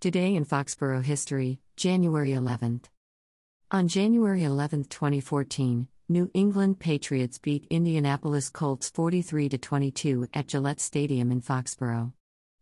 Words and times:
Today 0.00 0.36
in 0.36 0.44
Foxborough 0.44 1.02
history, 1.02 1.58
January 1.74 2.30
11th. 2.30 2.84
On 3.72 3.88
January 3.88 4.44
11, 4.44 4.84
2014, 4.84 5.88
New 6.08 6.30
England 6.34 6.78
Patriots 6.78 7.38
beat 7.38 7.66
Indianapolis 7.68 8.48
Colts 8.48 8.88
43 8.90 9.48
22 9.48 10.28
at 10.32 10.46
Gillette 10.46 10.80
Stadium 10.80 11.32
in 11.32 11.40
Foxborough. 11.40 12.12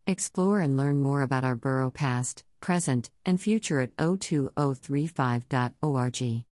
Explore 0.06 0.60
and 0.60 0.78
learn 0.78 1.02
more 1.02 1.20
about 1.20 1.44
our 1.44 1.56
borough 1.56 1.90
past, 1.90 2.42
present, 2.60 3.10
Ann 3.26 3.36
future 3.36 3.80
at 3.80 3.94
02035.org. 3.96 6.44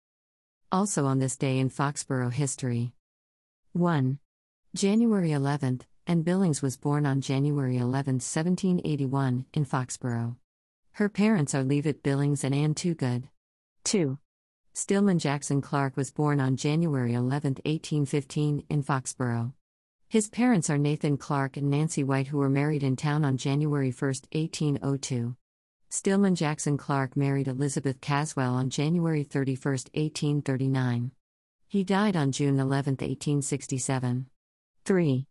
Also 0.71 1.07
on 1.07 1.19
this 1.19 1.39
day 1.39 1.61
in 1.61 1.71
Foxborough 1.71 2.31
history. 2.31 2.93
1. 3.73 4.19
January 4.75 5.31
11th, 5.31 5.85
and 6.07 6.27
Billings 6.27 6.61
was 6.61 6.77
born 6.77 7.07
on 7.07 7.23
January 7.23 7.79
11, 7.79 8.17
1781, 8.17 9.47
in 9.55 9.65
Foxborough. 9.65 10.37
Her 10.99 11.09
parents 11.09 11.57
are 11.57 11.65
Leavitt 11.65 12.05
Billings 12.05 12.45
and 12.45 12.55
Anne 12.55 12.73
Toogood. 12.73 13.25
2. 13.83 14.17
Stillman 14.75 15.19
Jackson 15.19 15.61
Clark 15.61 15.97
was 15.97 16.13
born 16.13 16.39
on 16.39 16.57
January 16.57 17.15
11, 17.15 17.55
1815, 17.65 18.65
in 18.71 18.83
Foxborough. 18.85 19.53
His 20.09 20.29
parents 20.29 20.71
are 20.71 20.79
Nathan 20.79 21.17
Clark 21.17 21.57
and 21.57 21.69
Nancy 21.69 22.05
White, 22.05 22.29
who 22.29 22.39
were 22.39 22.49
married 22.49 22.85
in 22.85 22.95
town 22.95 23.25
on 23.25 23.37
January 23.37 23.91
1, 23.91 24.09
1802. 24.31 25.35
Stillman 25.89 26.37
Jackson 26.37 26.77
Clark 26.77 27.17
married 27.17 27.49
Elizabeth 27.49 28.01
Caswell 28.01 28.55
on 28.55 28.71
January 28.71 29.25
31, 29.25 29.73
1839. 29.73 31.11
He 31.67 31.83
died 31.83 32.15
on 32.15 32.31
June 32.31 32.61
11, 32.61 32.93
1867. 32.93 34.27
3. 34.85 35.27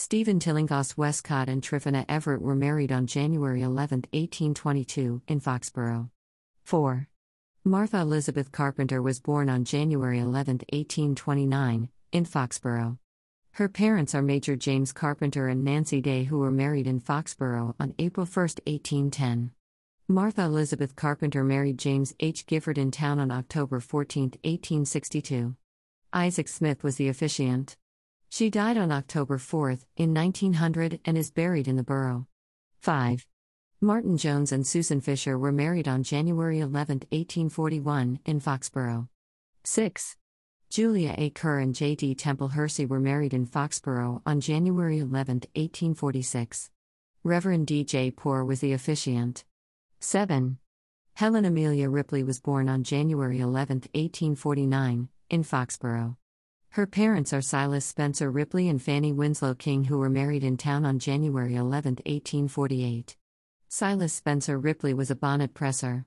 Stephen 0.00 0.40
Tillinghast 0.40 0.96
Westcott 0.96 1.50
and 1.50 1.62
Tryphena 1.62 2.06
Everett 2.08 2.40
were 2.40 2.54
married 2.54 2.90
on 2.90 3.06
January 3.06 3.60
11, 3.60 4.04
1822, 4.14 5.20
in 5.28 5.40
Foxborough. 5.40 6.08
4. 6.64 7.06
Martha 7.64 7.98
Elizabeth 7.98 8.50
Carpenter 8.50 9.02
was 9.02 9.20
born 9.20 9.50
on 9.50 9.62
January 9.62 10.18
11, 10.18 10.60
1829, 10.72 11.90
in 12.12 12.24
Foxborough. 12.24 12.96
Her 13.52 13.68
parents 13.68 14.14
are 14.14 14.22
Major 14.22 14.56
James 14.56 14.90
Carpenter 14.94 15.48
and 15.48 15.62
Nancy 15.62 16.00
Day, 16.00 16.24
who 16.24 16.38
were 16.38 16.50
married 16.50 16.86
in 16.86 16.98
Foxborough 17.00 17.74
on 17.78 17.94
April 17.98 18.24
1, 18.24 18.42
1810. 18.64 19.50
Martha 20.08 20.44
Elizabeth 20.44 20.96
Carpenter 20.96 21.44
married 21.44 21.76
James 21.76 22.14
H. 22.20 22.46
Gifford 22.46 22.78
in 22.78 22.90
town 22.90 23.18
on 23.18 23.30
October 23.30 23.80
14, 23.80 24.22
1862. 24.44 25.56
Isaac 26.14 26.48
Smith 26.48 26.82
was 26.82 26.96
the 26.96 27.08
officiant. 27.08 27.76
She 28.32 28.48
died 28.48 28.78
on 28.78 28.92
October 28.92 29.38
4, 29.38 29.78
in 29.96 30.14
1900, 30.14 31.00
and 31.04 31.18
is 31.18 31.32
buried 31.32 31.66
in 31.66 31.74
the 31.74 31.82
borough. 31.82 32.28
5. 32.78 33.26
Martin 33.80 34.16
Jones 34.16 34.52
and 34.52 34.64
Susan 34.64 35.00
Fisher 35.00 35.36
were 35.36 35.50
married 35.50 35.88
on 35.88 36.04
January 36.04 36.60
11, 36.60 36.98
1841, 37.10 38.20
in 38.24 38.38
Foxborough. 38.38 39.08
6. 39.64 40.16
Julia 40.68 41.16
A. 41.18 41.30
Kerr 41.30 41.58
and 41.58 41.74
J. 41.74 41.96
D. 41.96 42.14
Temple 42.14 42.48
Hersey 42.48 42.86
were 42.86 43.00
married 43.00 43.34
in 43.34 43.46
Foxborough 43.46 44.22
on 44.24 44.40
January 44.40 45.00
11, 45.00 45.38
1846. 45.56 46.70
Reverend 47.24 47.66
D. 47.66 47.82
J. 47.82 48.12
Poor 48.12 48.44
was 48.44 48.60
the 48.60 48.72
officiant. 48.72 49.44
7. 49.98 50.58
Helen 51.14 51.44
Amelia 51.44 51.90
Ripley 51.90 52.22
was 52.22 52.38
born 52.38 52.68
on 52.68 52.84
January 52.84 53.40
11, 53.40 53.78
1849, 53.92 55.08
in 55.30 55.42
Foxborough. 55.42 56.16
Her 56.74 56.86
parents 56.86 57.32
are 57.32 57.42
Silas 57.42 57.84
Spencer 57.84 58.30
Ripley 58.30 58.68
and 58.68 58.80
Fanny 58.80 59.12
Winslow 59.12 59.54
King, 59.54 59.82
who 59.82 59.98
were 59.98 60.08
married 60.08 60.44
in 60.44 60.56
town 60.56 60.84
on 60.84 61.00
January 61.00 61.56
11, 61.56 61.94
1848. 62.06 63.16
Silas 63.66 64.12
Spencer 64.12 64.56
Ripley 64.56 64.94
was 64.94 65.10
a 65.10 65.16
bonnet 65.16 65.52
presser. 65.52 66.06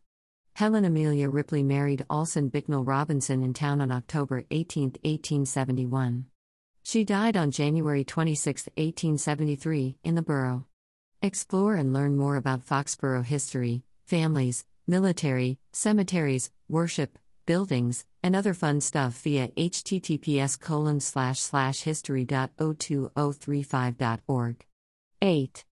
Helen 0.53 0.86
Amelia 0.86 1.28
Ripley 1.29 1.63
married 1.63 2.06
Alson 2.09 2.47
Bicknell 2.47 2.85
Robinson 2.85 3.44
in 3.44 3.53
town 3.53 3.81
on 3.81 3.91
October 3.91 4.46
18, 4.52 4.91
1871. 5.02 6.28
She 6.81 7.03
died 7.03 7.35
on 7.35 7.52
January 7.52 8.06
26, 8.06 8.68
1873, 8.78 9.97
in 10.06 10.16
the 10.16 10.22
borough. 10.22 10.66
Explore 11.22 11.75
and 11.75 11.91
learn 11.91 12.16
more 12.16 12.38
about 12.38 12.66
Foxborough 12.66 13.25
history, 13.25 13.84
families, 14.06 14.63
military, 14.88 15.59
cemeteries, 15.73 16.52
worship, 16.69 17.19
buildings, 17.45 18.03
and 18.21 18.35
other 18.35 18.53
fun 18.53 18.81
stuff 18.81 19.13
via 19.21 19.47
https 19.49 20.59
colon 20.59 20.99
slash 20.99 21.39
slash 21.39 21.81
history.02035.org. 21.81 24.65
8. 25.21 25.65